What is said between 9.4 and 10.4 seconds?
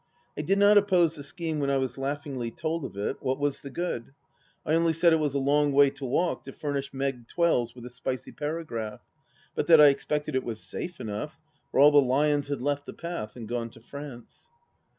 but that I expected